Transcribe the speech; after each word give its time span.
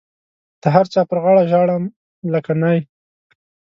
د 0.61 0.63
هر 0.75 0.85
چا 0.93 1.01
پر 1.09 1.17
غاړه 1.23 1.43
ژاړم 1.51 1.83
لکه 2.33 2.53
نی. 2.61 2.79